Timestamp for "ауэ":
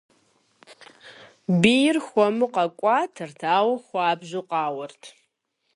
3.57-3.75